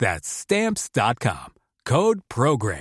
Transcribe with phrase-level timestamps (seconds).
[0.00, 1.54] That's stamps.com.
[1.84, 2.78] Code program.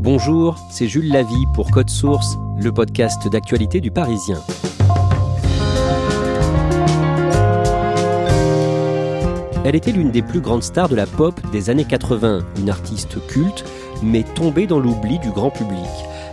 [0.00, 4.42] Bonjour, c'est Jules Lavie pour Code Source, le podcast d'actualité du Parisien.
[9.66, 13.18] Elle était l'une des plus grandes stars de la pop des années 80, une artiste
[13.26, 13.66] culte,
[14.02, 15.90] mais tombée dans l'oubli du grand public.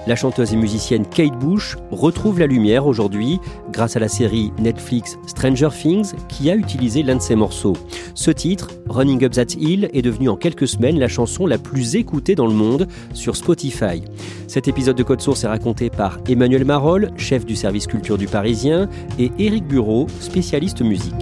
[0.08, 3.40] La chanteuse et musicienne Kate Bush retrouve la lumière aujourd'hui
[3.72, 7.78] grâce à la série Netflix Stranger Things qui a utilisé l'un de ses morceaux.
[8.16, 11.96] Ce titre, Running Up That Hill, est devenu en quelques semaines la chanson la plus
[11.96, 14.02] écoutée dans le monde sur Spotify.
[14.48, 18.28] Cet épisode de Code Source est raconté par Emmanuel Marolles, chef du service culture du
[18.28, 21.14] Parisien, et Éric Bureau, spécialiste musique.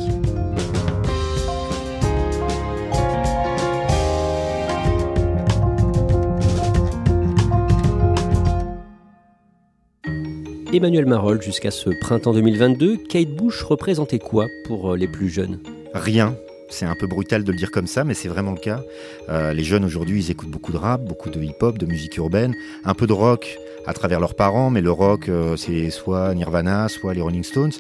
[10.72, 15.60] Emmanuel Marolles, jusqu'à ce printemps 2022, Kate Bush représentait quoi pour euh, les plus jeunes?
[15.96, 16.36] Rien.
[16.70, 18.84] C'est un peu brutal de le dire comme ça, mais c'est vraiment le cas.
[19.30, 22.54] Euh, les jeunes aujourd'hui, ils écoutent beaucoup de rap, beaucoup de hip-hop, de musique urbaine,
[22.86, 23.58] un peu de rock
[23.88, 27.72] à travers leurs parents, mais le rock, euh, c'est soit Nirvana, soit les Rolling Stones.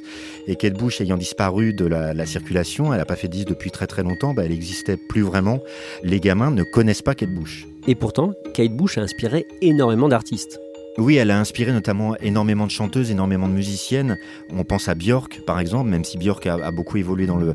[0.47, 3.85] Et Kate Bush ayant disparu de la, circulation, elle n'a pas fait 10 depuis très
[3.85, 5.59] très longtemps, bah, elle n'existait plus vraiment.
[6.01, 7.67] Les gamins ne connaissent pas Kate Bush.
[7.87, 10.59] Et pourtant, Kate Bush a inspiré énormément d'artistes.
[10.99, 14.17] Oui, elle a inspiré notamment énormément de chanteuses, énormément de musiciennes.
[14.51, 17.53] On pense à Björk, par exemple, même si Björk a, beaucoup évolué dans le,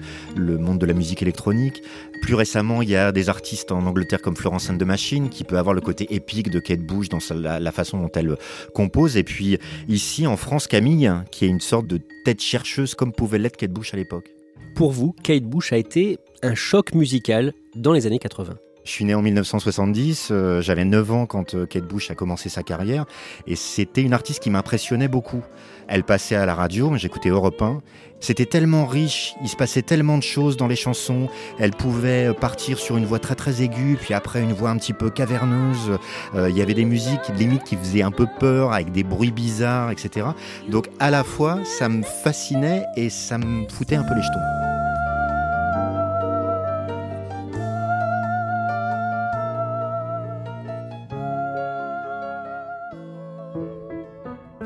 [0.59, 1.83] monde de la musique électronique.
[2.23, 5.45] Plus récemment, il y a des artistes en Angleterre comme Florence and the Machine, qui
[5.45, 8.35] peut avoir le côté épique de Kate Bush dans la, façon dont elle
[8.73, 9.19] compose.
[9.19, 13.39] Et puis ici, en France, Camille, qui est une sorte de tête chercheuse comme pouvait
[13.39, 14.31] l'être Kate Bush à l'époque.
[14.75, 18.55] Pour vous, Kate Bush a été un choc musical dans les années 80
[18.85, 22.51] je suis né en 1970, euh, j'avais 9 ans quand euh, Kate Bush a commencé
[22.51, 23.07] sa carrière
[23.47, 25.43] et c'était une artiste qui m'impressionnait beaucoup.
[25.89, 27.81] Elle passait à la radio, j'écoutais Europe 1.
[28.21, 31.29] C'était tellement riche, il se passait tellement de choses dans les chansons.
[31.59, 34.77] Elle pouvait euh, partir sur une voix très très aiguë, puis après une voix un
[34.77, 35.99] petit peu caverneuse.
[36.35, 39.91] il y avait des musiques limite qui faisaient un peu peur, avec des bruits bizarres,
[39.91, 40.27] etc.
[40.69, 44.64] Donc à la fois, ça me fascinait et ça me foutait un peu les jetons.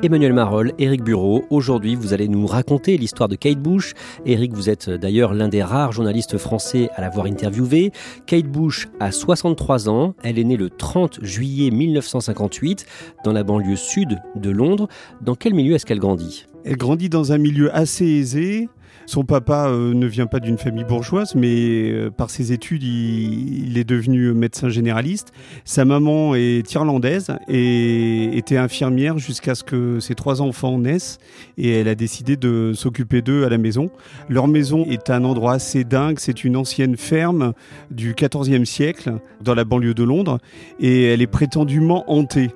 [0.01, 1.45] Emmanuel Marolles, Éric Bureau.
[1.51, 3.95] Aujourd'hui, vous allez nous raconter l'histoire de Kate Bush.
[4.27, 7.91] Éric, vous êtes d'ailleurs l'un des rares journalistes français à l'avoir interviewé.
[8.25, 10.15] Kate Bush a 63 ans.
[10.23, 12.87] Elle est née le 30 juillet 1958
[13.25, 14.87] dans la banlieue sud de Londres.
[15.21, 16.47] Dans quel milieu est-ce qu'elle grandit?
[16.65, 18.69] Elle grandit dans un milieu assez aisé,
[19.09, 23.79] son papa euh, ne vient pas d'une famille bourgeoise, mais euh, par ses études, il,
[23.79, 25.33] est devenu médecin généraliste.
[25.65, 31.19] Sa maman est irlandaise et était infirmière jusqu'à ce que ses trois enfants naissent.
[31.57, 33.89] Et elle a décidé de s'occuper d'eux à la maison.
[34.29, 36.19] Leur maison est un endroit assez dingue.
[36.19, 37.55] C'est une ancienne ferme
[37.91, 40.39] du XIVe siècle dans la banlieue de Londres.
[40.81, 42.51] Et elle est prétendument hantée.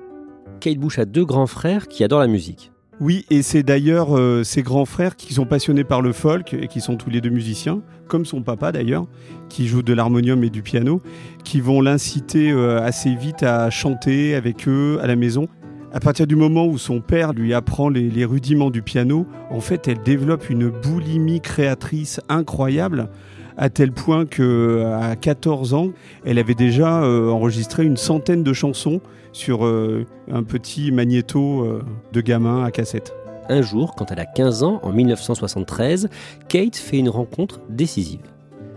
[0.59, 2.72] Kate Bush a deux grands frères qui adorent la musique.
[3.03, 6.69] Oui, et c'est d'ailleurs euh, ses grands frères qui sont passionnés par le folk et
[6.69, 9.07] qui sont tous les deux musiciens, comme son papa d'ailleurs,
[9.49, 11.01] qui joue de l'harmonium et du piano,
[11.43, 15.49] qui vont l'inciter euh, assez vite à chanter avec eux à la maison.
[15.91, 19.89] À partir du moment où son père lui apprend les rudiments du piano, en fait,
[19.89, 23.09] elle développe une boulimie créatrice incroyable
[23.57, 25.89] à tel point que à 14 ans,
[26.25, 29.01] elle avait déjà euh, enregistré une centaine de chansons
[29.31, 33.13] sur euh, un petit magnéto euh, de gamin à cassette.
[33.49, 36.09] Un jour, quand elle a 15 ans, en 1973,
[36.47, 38.21] Kate fait une rencontre décisive.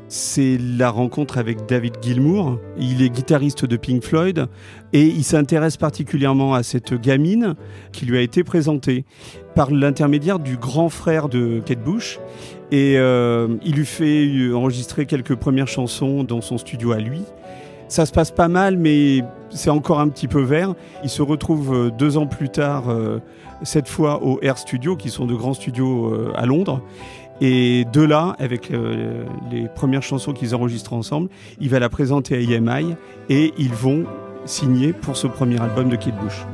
[0.09, 2.61] C'est la rencontre avec David Gilmour.
[2.79, 4.47] Il est guitariste de Pink Floyd
[4.93, 7.57] et il s'intéresse particulièrement à cette gamine
[7.91, 9.05] qui lui a été présentée
[9.57, 12.21] par l'intermédiaire du grand frère de Kate Bush.
[12.73, 17.23] Et euh, il lui fait enregistrer quelques premières chansons dans son studio à lui.
[17.89, 20.75] Ça se passe pas mal, mais c'est encore un petit peu vert.
[21.05, 23.21] Il se retrouve euh, deux ans plus tard, euh,
[23.63, 26.83] cette fois au Air Studio, qui sont de grands studios euh, à Londres.
[27.41, 31.29] Et de là, avec euh, les premières chansons qu'ils enregistrent ensemble,
[31.61, 32.97] il va la présenter à EMI
[33.29, 34.05] et ils vont
[34.47, 36.47] signer pour ce premier album de Kate Bush.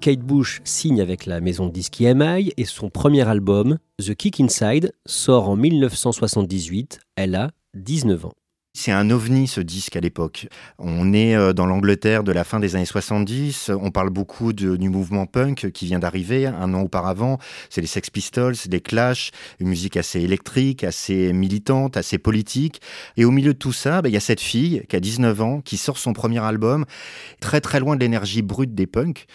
[0.00, 4.40] Kate Bush signe avec la maison de disques EMI et son premier album, The Kick
[4.40, 7.00] Inside, sort en 1978.
[7.16, 8.34] Elle a 19 ans.
[8.74, 10.46] C'est un ovni ce disque à l'époque.
[10.78, 13.70] On est euh, dans l'Angleterre de la fin des années 70.
[13.70, 17.38] On parle beaucoup de- du mouvement punk qui vient d'arriver un an auparavant.
[17.70, 22.80] C'est les Sex Pistols, les Clash, une musique assez électrique, assez militante, assez politique.
[23.16, 25.40] Et au milieu de tout ça, bah, il y a cette fille qui a 19
[25.40, 26.84] ans, qui sort son premier album,
[27.40, 29.26] très très loin de l'énergie brute des punks.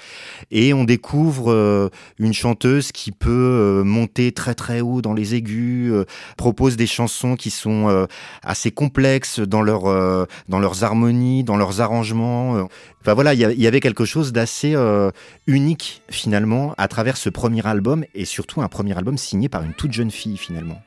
[0.52, 5.36] Et on découvre euh, une chanteuse qui peut euh, monter très très haut dans les
[5.36, 5.92] aigus,
[6.38, 8.08] propose des chansons qui sont
[8.44, 12.56] assez complexes dans, euh, dans leurs harmonies, dans leurs arrangements.
[12.58, 12.64] euh.
[13.02, 15.12] Enfin voilà, il y a- il y avait quelque chose d'assez euh,
[15.48, 19.74] unique finalement à travers ce premier album et surtout un premier album signé par une
[19.74, 20.82] toute jeune fille finalement.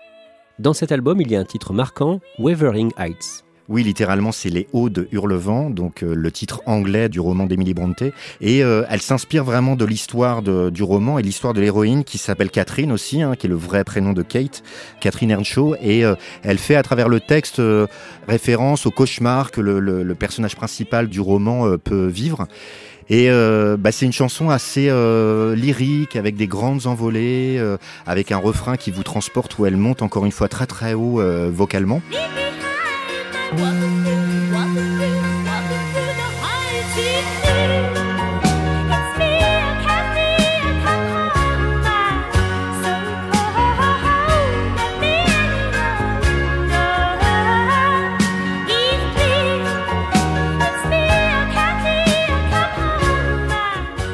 [0.58, 3.44] Dans cet album, il y a un titre marquant, Wavering Heights.
[3.68, 7.74] Oui, littéralement, c'est Les Hauts de Hurlevent, donc euh, le titre anglais du roman d'Emily
[7.74, 8.12] Brontë.
[8.40, 12.50] Et euh, elle s'inspire vraiment de l'histoire du roman et l'histoire de l'héroïne qui s'appelle
[12.50, 14.62] Catherine aussi, hein, qui est le vrai prénom de Kate,
[15.00, 15.74] Catherine Earnshaw.
[15.82, 16.14] Et euh,
[16.44, 17.88] elle fait à travers le texte euh,
[18.28, 22.46] référence au cauchemar que le, le- le personnage principal du roman euh, peut vivre.
[23.08, 27.76] Et euh, bah, c'est une chanson assez euh, lyrique, avec des grandes envolées, euh,
[28.06, 31.20] avec un refrain qui vous transporte où elle monte encore une fois très très haut
[31.20, 32.00] euh, vocalement.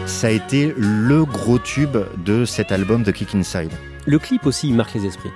[0.06, 3.72] Ça a été le gros tube de cet album de Kick Inside.
[4.06, 5.32] Le clip aussi marque les esprits.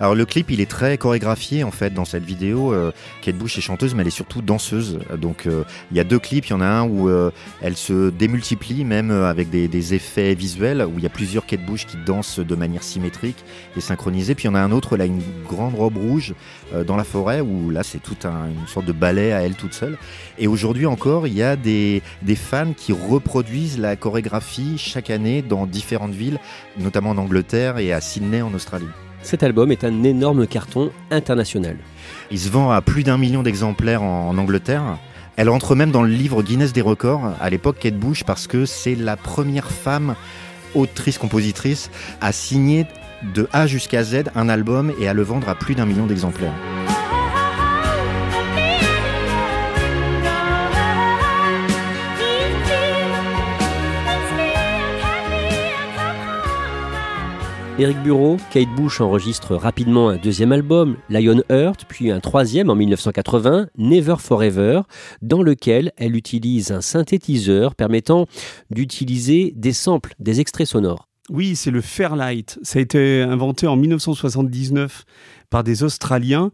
[0.00, 2.72] Alors le clip, il est très chorégraphié en fait dans cette vidéo.
[2.72, 2.92] Euh,
[3.22, 4.98] Kate Bush est chanteuse, mais elle est surtout danseuse.
[5.16, 6.46] Donc euh, il y a deux clips.
[6.46, 7.30] Il y en a un où euh,
[7.62, 11.84] elle se démultiplie même avec des, effets visuels, où il y a plusieurs Kate Bush
[11.86, 13.44] qui dansent de manière symétrique
[13.76, 14.34] et synchronisée.
[14.34, 16.34] Puis il y en a un autre, elle a une grande robe rouge
[16.86, 19.74] dans la forêt, où là c'est toute un- une sorte de ballet à elle toute
[19.74, 19.98] seule.
[20.38, 22.02] Et aujourd'hui encore, il y a des
[22.34, 26.38] fans qui reproduisent la chorégraphie chaque année dans différentes villes,
[26.78, 28.86] notamment en Angleterre et à Sydney en Australie.
[29.24, 31.78] Cet album est un énorme carton international.
[32.30, 34.98] Il se vend à plus d'un million d'exemplaires en, Angleterre.
[35.36, 38.66] Elle entre même dans le livre Guinness des records à l'époque Kate Bush parce que
[38.66, 40.14] c'est la première femme
[40.74, 41.90] autrice-compositrice
[42.20, 42.86] à signer
[43.34, 46.52] de A jusqu'à Z un album et à le vendre à plus d'un million d'exemplaires.
[57.76, 63.66] Eric Bureau, Kate Bush enregistre rapidement un deuxième album, Lionheart, puis un troisième en 1980,
[63.76, 64.82] Never Forever,
[65.22, 68.26] dans lequel elle utilise un synthétiseur permettant
[68.70, 71.08] d'utiliser des samples, des extraits sonores.
[71.30, 72.60] Oui, c'est le Fairlight.
[72.62, 75.04] Ça a été inventé en 1979
[75.50, 76.52] par des Australiens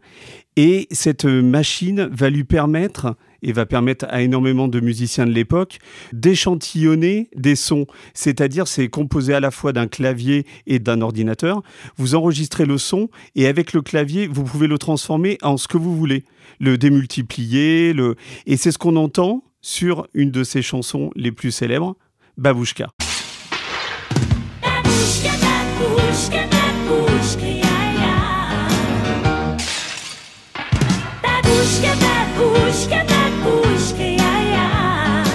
[0.57, 5.79] et cette machine va lui permettre et va permettre à énormément de musiciens de l'époque
[6.13, 7.87] d'échantillonner des sons.
[8.13, 11.63] C'est-à-dire, c'est composé à la fois d'un clavier et d'un ordinateur.
[11.97, 15.77] Vous enregistrez le son et avec le clavier, vous pouvez le transformer en ce que
[15.77, 16.23] vous voulez.
[16.59, 18.15] Le démultiplier, le...
[18.45, 21.95] et c'est ce qu'on entend sur une de ses chansons les plus célèbres,
[22.37, 22.89] Babushka.
[24.61, 26.60] Babushka, babushka,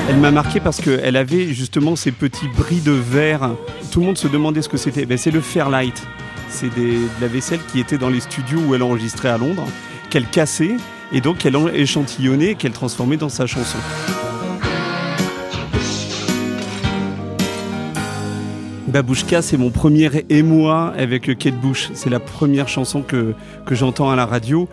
[0.09, 3.51] Elle m'a marqué parce qu'elle avait justement ces petits bris de verre.
[3.91, 5.05] Tout le monde se demandait ce que c'était.
[5.05, 6.03] Ben, c'est le Fairlight.
[6.49, 9.67] C'est de la vaisselle qui était dans les studios où elle enregistrait à Londres,
[10.11, 10.77] qu'elle cassait
[11.13, 13.79] et donc qu'elle échantillonnait et qu'elle transformait dans sa chanson.
[18.89, 21.91] Babouchka, c'est mon premier émoi avec Kate Bush.
[21.95, 23.35] C'est la première chanson que,
[23.67, 24.69] que j'entends à la radio.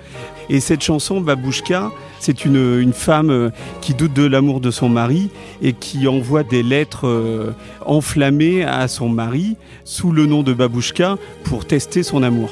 [0.49, 3.49] Et cette chanson, Babouchka, c'est une, femme euh,
[3.81, 5.29] qui doute de l'amour de son mari
[5.61, 7.53] et qui envoie des lettres euh,
[7.85, 12.49] enflammées à son mari sous le nom de Babouchka pour tester son amour.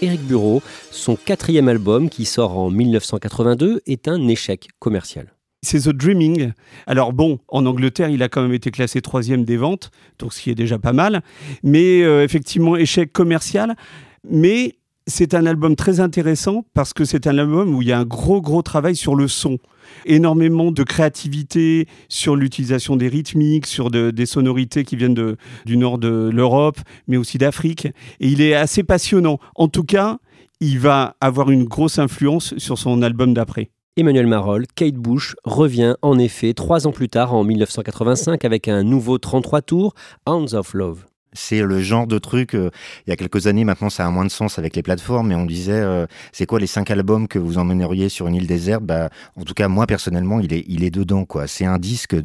[0.00, 5.37] Éric Bureau, son quatrième album qui sort en 1982 est un échec commercial.
[5.62, 6.52] C'est The Dreaming.
[6.86, 10.40] Alors bon, en Angleterre, il a quand même été classé troisième des ventes, donc ce
[10.40, 11.22] qui est déjà pas mal.
[11.64, 13.74] Mais euh, effectivement, échec commercial.
[14.28, 14.76] Mais
[15.08, 18.04] c'est un album très intéressant parce que c'est un album où il y a un
[18.04, 19.58] gros, gros travail sur le son.
[20.04, 25.34] Énormément de créativité sur l'utilisation des rythmiques, sur de- des sonorités qui viennent
[25.64, 27.86] du nord de l'Europe, mais aussi d'Afrique.
[28.20, 29.38] Et il est assez passionnant.
[29.56, 30.18] En tout cas,
[30.60, 33.70] il va avoir une grosse influence sur son album d'après.
[33.98, 38.84] Emmanuel Marolle, Kate Bush revient en effet trois ans plus tard en 1985 avec un
[38.84, 41.04] nouveau 33 tours, Hounds of Love.
[41.40, 42.68] C'est le genre de truc, euh,
[43.06, 45.36] il y a quelques années maintenant ça a moins de sens avec les plateformes, mais
[45.36, 48.82] on disait euh, c'est quoi les cinq albums que vous emmèneriez sur une île déserte?
[48.82, 51.24] Bah, En tout cas moi personnellement il est, il est dedans.
[51.24, 51.46] quoi.
[51.46, 52.16] C'est un disque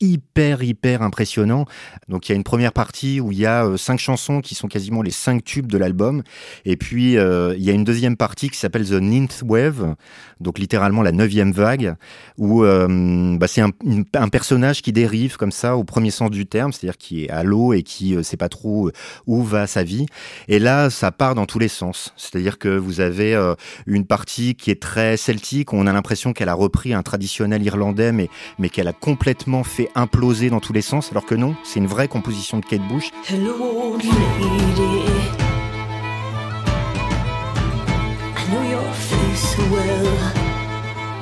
[0.00, 1.64] hyper hyper impressionnant.
[2.08, 4.56] Donc il y a une première partie où il y a euh, cinq chansons qui
[4.56, 6.24] sont quasiment les cinq tubes de l'album.
[6.64, 9.94] Et puis il y a une deuxième partie qui s'appelle The Ninth Wave,
[10.40, 11.94] donc littéralement la neuvième vague,
[12.36, 13.70] où bah, c'est un,
[14.14, 17.44] un personnage qui dérive comme ça au premier sens du terme, c'est-à-dire qui est à
[17.44, 18.92] l'eau et qui euh, sait pas trop euh,
[19.26, 20.06] où va sa vie.
[20.48, 22.12] Et là, ça part dans tous les sens.
[22.16, 23.54] C'est-à-dire que vous avez euh,
[23.86, 28.12] une partie qui est très celtique, on a l'impression qu'elle a repris un traditionnel irlandais,
[28.12, 31.80] mais, mais qu'elle a complètement fait imploser dans tous les sens, alors que non, c'est
[31.80, 33.10] une vraie composition de Kate Bush.
[33.28, 35.06] Hello, lady.
[38.36, 40.45] I know your face well.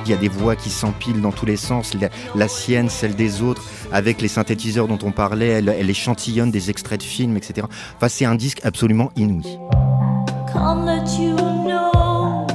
[0.05, 3.15] Il y a des voix qui s'empilent dans tous les sens, la, la sienne, celle
[3.15, 7.37] des autres, avec les synthétiseurs dont on parlait, elle, elle échantillonne des extraits de films,
[7.37, 7.65] etc.
[7.97, 9.57] Enfin, c'est un disque absolument inouï.
[10.53, 12.45] Can't let you know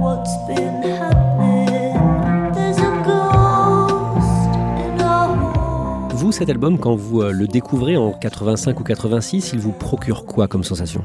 [0.00, 0.70] what's been.
[6.14, 10.24] Vous, cet album, quand vous euh, le découvrez en 85 ou 86, il vous procure
[10.24, 11.04] quoi comme sensation?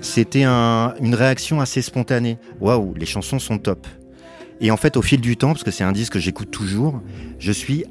[0.00, 2.38] C'était un- une réaction assez spontanée.
[2.60, 3.86] Waouh, les chansons sont top.
[4.60, 7.00] Et en fait, au fil du temps, parce que c'est un disque que j'écoute toujours,
[7.38, 7.84] je suis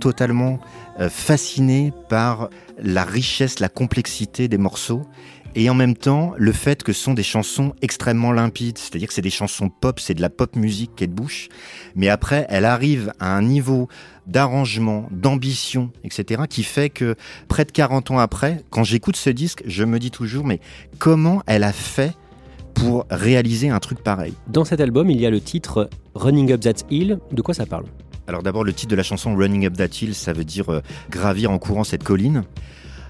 [0.00, 0.58] totalement
[0.98, 2.50] euh, fasciné par
[2.82, 5.02] la richesse, la complexité des morceaux.
[5.56, 9.14] Et en même temps, le fait que ce sont des chansons extrêmement limpides, c'est-à-dire que
[9.14, 11.48] c'est des chansons pop, c'est de la pop musique Kate Bush,
[11.96, 13.88] mais après, elle arrive à un niveau
[14.28, 17.16] d'arrangement, d'ambition, etc., qui fait que
[17.48, 20.60] près de 40 ans après, quand j'écoute ce disque, je me dis toujours, mais
[20.98, 22.14] comment elle a fait
[22.74, 26.60] pour réaliser un truc pareil Dans cet album, il y a le titre Running Up
[26.60, 27.18] That Hill.
[27.32, 27.84] De quoi ça parle
[28.26, 30.80] Alors d'abord, le titre de la chanson Running Up That Hill, ça veut dire euh,
[31.10, 32.44] gravir en courant cette colline.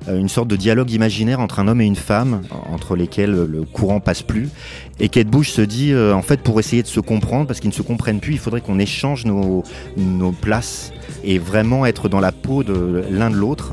[0.08, 3.34] Euh, une sorte de dialogue imaginaire entre un homme et une femme, en- entre lesquels
[3.34, 4.48] euh, le courant passe plus.
[4.98, 7.68] Et Kate Bush se dit, euh, en fait, pour essayer de se comprendre, parce qu'ils
[7.68, 9.62] ne se comprennent plus, il faudrait qu'on échange nos,
[9.98, 13.72] nos places et vraiment être dans la peau de l'un de l'autre.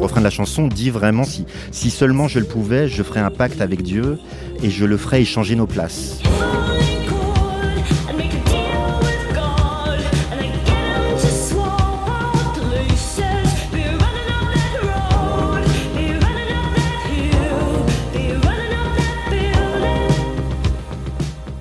[0.00, 3.20] Le refrain de la chanson dit vraiment, si, si seulement je le pouvais, je ferais
[3.20, 4.18] un pacte avec Dieu
[4.62, 6.20] et je le ferais échanger nos places.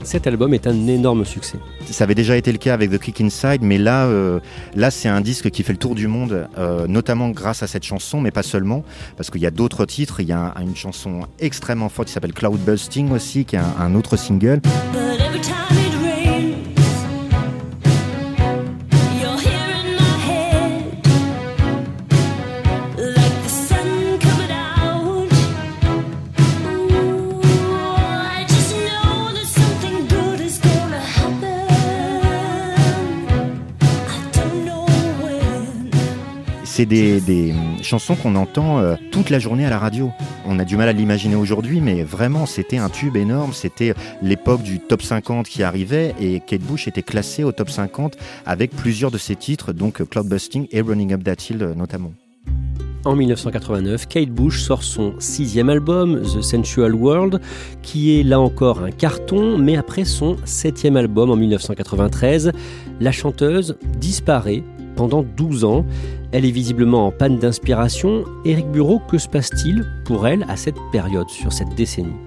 [0.09, 1.59] Cet album est un énorme succès.
[1.87, 4.39] Ça avait déjà été le cas avec The Kick Inside, mais là, euh,
[4.75, 7.83] là c'est un disque qui fait le tour du monde, euh, notamment grâce à cette
[7.83, 8.83] chanson, mais pas seulement,
[9.17, 10.19] parce qu'il y a d'autres titres.
[10.19, 13.59] Il y a un- une chanson extrêmement forte qui s'appelle Cloud Busting aussi, qui est
[13.59, 14.61] un autre single.
[36.79, 40.13] C'est des, chansons qu'on entend euh, toute la journée à la radio.
[40.45, 43.51] On a du mal à l'imaginer aujourd'hui, mais vraiment, c'était un tube énorme.
[43.51, 48.15] C'était l'époque du top 50 qui arrivait et Kate Bush était classée au top 50
[48.45, 52.13] avec plusieurs de ses titres, donc Cloud Busting et Running Up That Hill notamment.
[53.03, 57.41] En 1989, Kate Bush sort son sixième album, The Sensual World,
[57.81, 62.53] qui est là encore un carton, mais après son septième album en 1993,
[63.01, 64.63] la chanteuse disparaît
[64.99, 65.85] pendant 12 ans.
[66.33, 68.25] Elle est visiblement en panne d'inspiration.
[68.43, 72.19] Éric Bureau, que se passe-t-il pour elle à cette période, sur cette décennie?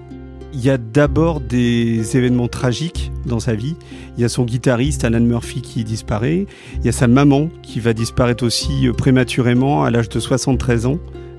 [0.55, 3.75] Il y a d'abord des événements tragiques dans sa vie.
[4.17, 6.47] Il y a son guitariste Alan Murphy qui disparaît.
[6.79, 10.87] Il y a sa maman qui va disparaître aussi euh, prématurément à l'âge de 73
[10.87, 10.97] ans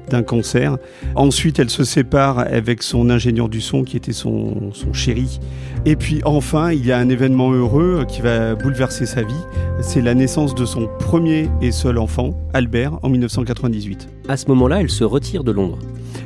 [0.09, 0.77] d'un cancer.
[1.15, 5.41] Ensuite, elle se sépare avec son ingénieur du son qui était son, son chéri.
[5.87, 9.35] Et puis enfin, il y a un événement heureux qui va bouleverser sa vie.
[9.83, 14.09] C'est la naissance de son premier et seul enfant, Albert, en 1998.
[14.29, 15.79] À ce moment-là, elle se retire de Londres.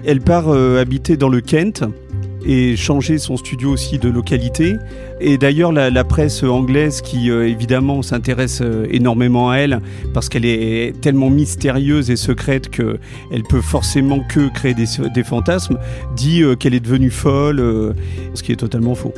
[0.04, 1.84] Elle part euh, habiter dans le Kent
[2.44, 4.76] et changer son studio aussi de localité.
[5.20, 9.80] Et d'ailleurs, la, presse anglaise qui euh, évidemment s'intéresse euh, énormément à elle
[10.14, 12.98] parce qu'elle est tellement mystérieuse et secrète que
[13.32, 15.78] elle peut forcément que créer des, fantasmes,
[16.16, 17.94] dit euh, qu'elle est devenue folle,
[18.34, 19.12] ce qui est totalement faux.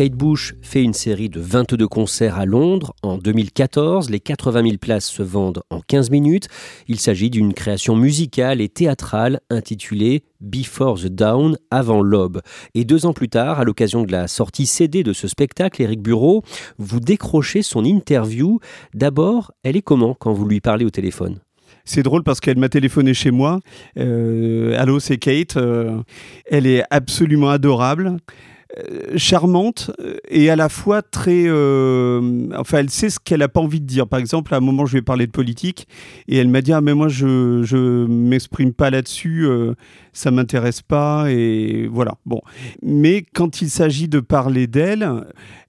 [0.00, 2.94] Kate Bush fait une série de 22 concerts à Londres.
[3.02, 6.48] En 2014, les 80 000 places se vendent en 15 minutes.
[6.88, 12.40] Il s'agit d'une création musicale et théâtrale intitulée Before the Dawn, avant l'aube.
[12.72, 16.00] Et deux ans plus tard, à l'occasion de la sortie CD de ce spectacle, Éric
[16.00, 16.44] Bureau,
[16.78, 18.58] vous décrochez son interview.
[18.94, 21.40] D'abord, elle est comment quand vous lui parlez au téléphone?
[21.84, 23.60] C'est drôle parce qu'elle m'a téléphoné chez moi.
[23.98, 25.58] Euh, Allô, c'est Kate.
[25.58, 26.00] Euh,
[26.46, 28.16] elle est absolument adorable.
[28.78, 33.48] Euh, charmante euh, et à la fois très euh, enfin elle sait ce qu'elle a
[33.48, 34.06] pas envie de dire.
[34.06, 35.88] Par exemple à un moment je ai parlé de politique
[36.28, 39.48] et elle m'a dit ah mais moi je je m'exprime pas là-dessus
[40.12, 42.40] ça m'intéresse pas et voilà bon.
[42.82, 45.24] Mais quand il s'agit de parler d'elle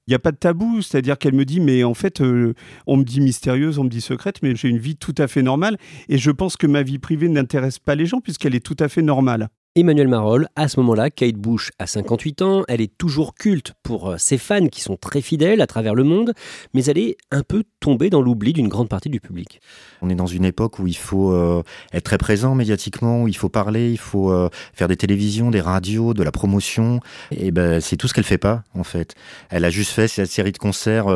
[0.08, 3.04] il n'y a pas de tabou, c'est-à-dire qu'elle me dit, mais en fait, on me
[3.04, 5.78] dit mystérieuse, on me dit secrète, mais j'ai une vie tout à fait normale,
[6.10, 8.90] et je pense que ma vie privée n'intéresse pas les gens, puisqu'elle est tout à
[8.90, 9.48] fait normale.
[9.74, 14.10] Emmanuel Marolles, à ce moment-là, Kate Bush a 58 ans, elle est toujours culte pour
[14.10, 16.34] euh, ses fans qui sont très fidèles à travers le monde,
[16.74, 19.62] mais elle est un peu tombée dans l'oubli d'une grande partie du public.
[20.02, 21.64] On est dans une époque où il faut euh,
[21.94, 25.62] être très présent médiatiquement, où il faut parler, il faut euh, faire des télévisions, des
[25.62, 27.00] radios, de la promotion.
[27.32, 29.16] Et ben c'est tout ce qu'elle fait pas en fait.
[29.50, 31.08] Elle a juste fait cette série de concerts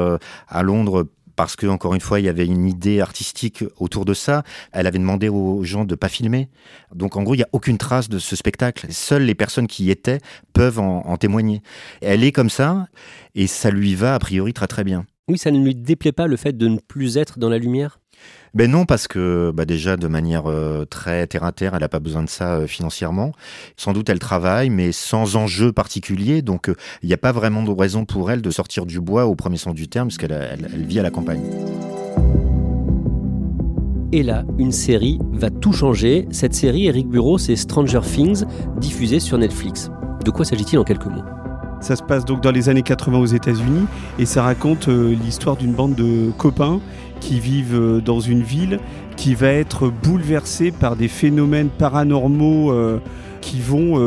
[0.47, 4.13] à Londres parce que encore une fois il y avait une idée artistique autour de
[4.13, 4.43] ça.
[4.71, 6.49] Elle avait demandé aux gens de pas filmer.
[6.93, 8.87] Donc en gros il y a aucune trace de ce spectacle.
[8.91, 10.19] Seules les personnes qui y étaient
[10.53, 11.61] peuvent en, en témoigner.
[12.01, 12.87] Elle est comme ça
[13.35, 15.05] et ça lui va a priori très très bien.
[15.27, 17.99] Oui, ça ne lui déplaît pas le fait de ne plus être dans la lumière?
[18.53, 21.89] Ben non, parce que bah déjà de manière euh, très terre à terre, elle n'a
[21.89, 23.31] pas besoin de ça euh, financièrement.
[23.75, 27.63] Sans doute elle travaille, mais sans enjeu particulier, donc euh, il n'y a pas vraiment
[27.63, 30.31] de raison pour elle de sortir du bois au premier sens du terme, parce qu'elle
[30.31, 31.41] elle, elle vit à la campagne.
[34.11, 36.27] Et là, une série va tout changer.
[36.29, 38.45] Cette série, Eric Bureau, c'est Stranger Things,
[38.77, 39.89] diffusée sur Netflix.
[40.23, 41.23] De quoi s'agit-il en quelques mots?
[41.85, 43.85] Ça se passe donc dans les années 80 aux États-Unis
[44.17, 46.79] et ça raconte euh, l'histoire d'une bande de copains
[47.19, 48.79] qui vivent euh, dans une ville
[49.17, 52.99] qui va être bouleversée par des phénomènes paranormaux euh,
[53.39, 54.01] qui vont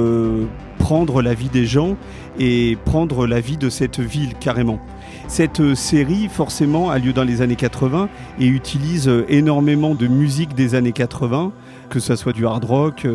[0.80, 1.96] prendre la vie des gens
[2.40, 4.80] et prendre la vie de cette ville carrément.
[5.28, 8.08] Cette série, forcément, a lieu dans les années 80
[8.40, 11.52] et utilise énormément de musique des années 80,
[11.90, 13.06] que ce soit du hard rock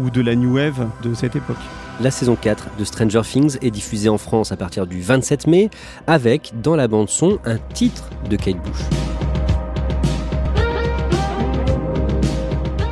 [0.00, 1.58] ou de la new wave de cette époque.
[2.00, 5.68] La saison 4 de Stranger Things est diffusée en France à partir du 27 mai,
[6.06, 8.84] avec, dans la bande-son, un titre de Kate Bush.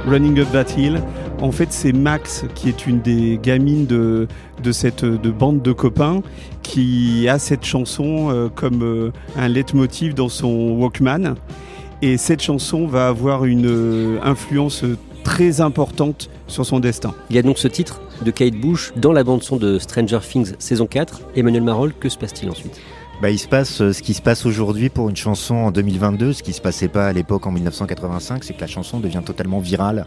[0.08, 1.00] Running Up That Hill.
[1.40, 4.26] En fait, c'est Max qui est une des gamines de,
[4.64, 6.22] de cette de bande de copains
[6.62, 11.36] qui a cette chanson euh, comme euh, un leitmotiv dans son Walkman.
[12.02, 14.82] Et cette chanson va avoir une euh, influence
[15.22, 17.14] très importante sur son destin.
[17.30, 20.54] Il y a donc ce titre de Kate Bush dans la bande-son de Stranger Things
[20.58, 21.20] saison 4.
[21.36, 22.80] Emmanuel Marolles, que se passe-t-il ensuite?
[23.22, 26.34] Bah, il se passe euh, ce qui se passe aujourd'hui pour une chanson en 2022,
[26.34, 29.58] ce qui se passait pas à l'époque en 1985, c'est que la chanson devient totalement
[29.58, 30.04] virale.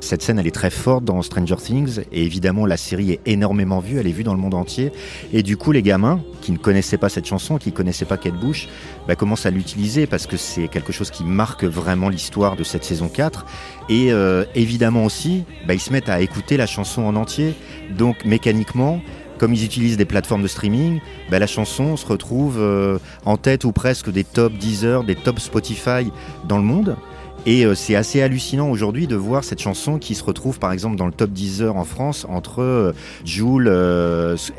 [0.00, 3.78] Cette scène, elle est très forte dans Stranger Things, et évidemment, la série est énormément
[3.78, 4.90] vue, elle est vue dans le monde entier.
[5.32, 8.16] Et du coup, les gamins qui ne connaissaient pas cette chanson, qui ne connaissaient pas
[8.16, 8.68] Kate Bush,
[9.06, 12.82] bah, commencent à l'utiliser parce que c'est quelque chose qui marque vraiment l'histoire de cette
[12.82, 13.46] saison 4.
[13.90, 17.54] Et euh, évidemment aussi, bah, ils se mettent à écouter la chanson en entier.
[17.96, 19.00] Donc, mécaniquement,
[19.40, 21.00] comme ils utilisent des plateformes de streaming,
[21.30, 25.40] bah, la chanson se retrouve euh, en tête ou presque des top Deezer, des top
[25.40, 26.12] Spotify
[26.46, 26.96] dans le monde.
[27.46, 30.96] Et euh, c'est assez hallucinant aujourd'hui de voir cette chanson qui se retrouve par exemple
[30.96, 32.92] dans le top Deezer en France entre euh,
[33.24, 33.66] Jul,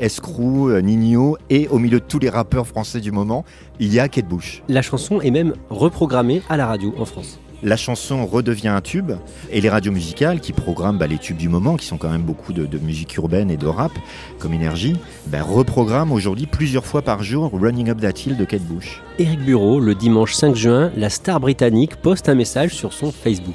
[0.00, 3.44] Escrew, euh, Nino et au milieu de tous les rappeurs français du moment,
[3.78, 4.64] il y a Kate Bush.
[4.68, 7.38] La chanson est même reprogrammée à la radio en France.
[7.64, 9.12] La chanson redevient un tube
[9.50, 12.22] et les radios musicales qui programment bah, les tubes du moment, qui sont quand même
[12.22, 13.92] beaucoup de, de musique urbaine et de rap
[14.40, 14.96] comme énergie,
[15.28, 19.00] bah, reprogramment aujourd'hui plusieurs fois par jour Running Up That Hill de Kate Bush.
[19.20, 23.54] Éric Bureau, le dimanche 5 juin, la star britannique poste un message sur son Facebook.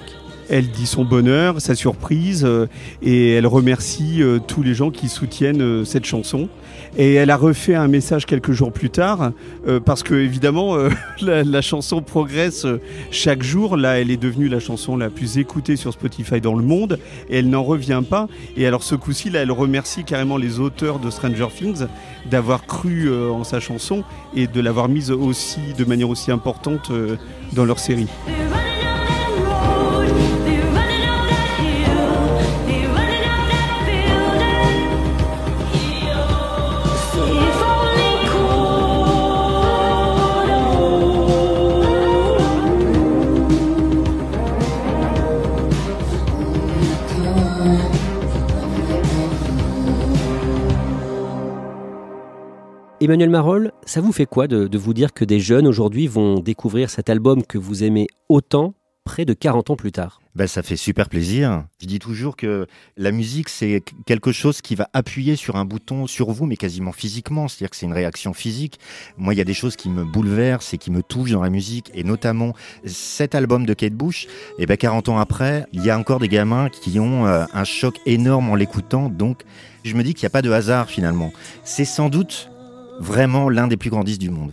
[0.50, 2.68] Elle dit son bonheur, sa surprise, euh,
[3.02, 6.48] et elle remercie euh, tous les gens qui soutiennent euh, cette chanson.
[6.98, 9.32] Et elle a refait un message quelques jours plus tard,
[9.68, 10.90] euh, parce que évidemment euh,
[11.22, 12.82] la, la chanson progresse euh,
[13.12, 13.78] chaque jour.
[13.78, 17.38] Là, elle est devenue la chanson la plus écoutée sur Spotify dans le monde, et
[17.40, 18.28] elle n'en revient pas.
[18.56, 21.86] Et alors ce coup-ci, là, elle remercie carrément les auteurs de Stranger Things
[22.30, 24.04] d'avoir cru euh, en sa chanson
[24.36, 27.16] et de l'avoir mise aussi de manière aussi importante euh,
[27.54, 28.08] dans leur série.
[53.00, 56.40] Emmanuel Marolles, ça vous fait quoi de, de vous dire que des jeunes aujourd'hui vont
[56.40, 58.74] découvrir cet album que vous aimez autant
[59.06, 60.20] près de 40 ans plus tard?
[60.34, 61.64] Ben, ça fait super plaisir.
[61.80, 62.66] Je dis toujours que
[62.98, 66.92] la musique, c'est quelque chose qui va appuyer sur un bouton sur vous, mais quasiment
[66.92, 67.48] physiquement.
[67.48, 68.80] C'est-à-dire que c'est une réaction physique.
[69.16, 71.52] Moi, il y a des choses qui me bouleversent et qui me touchent dans la
[71.52, 74.28] musique, et notamment cet album de Kate Bush.
[74.58, 77.64] Et ben, 40 ans après, il y a encore des gamins qui ont euh, un
[77.64, 79.10] choc énorme en l'écoutant.
[79.10, 79.44] Donc,
[79.84, 81.32] je me dis qu'il n'y a pas de hasard finalement.
[81.64, 82.50] C'est sans doute
[83.00, 84.52] vraiment l'un des plus grands disques du monde.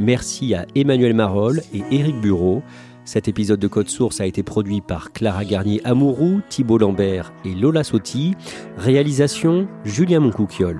[0.00, 2.62] Merci à Emmanuel Marolles et Éric Bureau.
[3.04, 7.84] Cet épisode de Code Source a été produit par Clara Garnier-Amouroux, Thibault Lambert et Lola
[7.84, 8.34] Sotti.
[8.78, 10.78] Réalisation Julien Moncouquiole.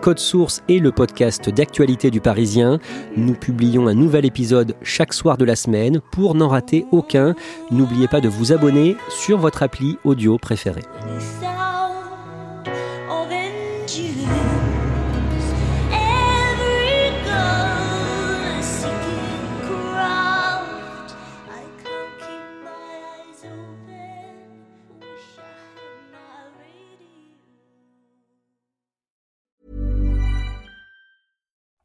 [0.00, 2.78] Code Source est le podcast d'actualité du Parisien.
[3.16, 6.00] Nous publions un nouvel épisode chaque soir de la semaine.
[6.12, 7.34] Pour n'en rater aucun,
[7.70, 10.84] n'oubliez pas de vous abonner sur votre appli audio préférée.